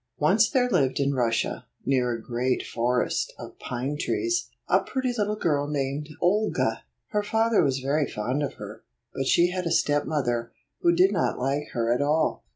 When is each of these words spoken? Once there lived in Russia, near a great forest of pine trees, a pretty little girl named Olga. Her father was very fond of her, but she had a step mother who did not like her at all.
Once 0.17 0.49
there 0.49 0.67
lived 0.67 0.99
in 0.99 1.13
Russia, 1.13 1.67
near 1.85 2.11
a 2.11 2.19
great 2.19 2.65
forest 2.65 3.31
of 3.37 3.59
pine 3.59 3.95
trees, 3.95 4.49
a 4.67 4.79
pretty 4.79 5.13
little 5.15 5.35
girl 5.35 5.67
named 5.67 6.09
Olga. 6.19 6.81
Her 7.09 7.21
father 7.21 7.63
was 7.63 7.77
very 7.77 8.09
fond 8.09 8.41
of 8.41 8.55
her, 8.55 8.81
but 9.13 9.27
she 9.27 9.51
had 9.51 9.67
a 9.67 9.71
step 9.71 10.05
mother 10.05 10.51
who 10.79 10.91
did 10.91 11.11
not 11.11 11.37
like 11.37 11.67
her 11.73 11.93
at 11.93 12.01
all. 12.01 12.43